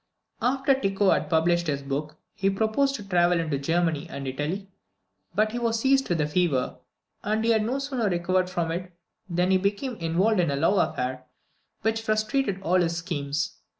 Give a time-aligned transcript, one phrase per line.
[0.41, 4.67] After Tycho had published his book, he proposed to travel into Germany and Italy,
[5.35, 6.79] but he was seized with a fever,
[7.23, 8.91] and he had no sooner recovered from it,
[9.29, 11.25] than he became involved in a love affair,
[11.83, 13.57] which frustrated all his schemes.